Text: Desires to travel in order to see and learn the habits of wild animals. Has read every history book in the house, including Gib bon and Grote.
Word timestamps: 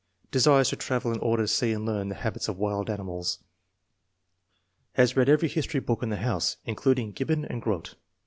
Desires 0.31 0.69
to 0.69 0.75
travel 0.75 1.11
in 1.11 1.19
order 1.19 1.43
to 1.43 1.47
see 1.47 1.71
and 1.73 1.85
learn 1.85 2.09
the 2.09 2.15
habits 2.15 2.47
of 2.47 2.57
wild 2.57 2.89
animals. 2.89 3.37
Has 4.93 5.15
read 5.15 5.29
every 5.29 5.47
history 5.47 5.79
book 5.79 6.01
in 6.01 6.09
the 6.09 6.15
house, 6.17 6.57
including 6.65 7.11
Gib 7.11 7.27
bon 7.27 7.45
and 7.45 7.61
Grote. 7.61 7.93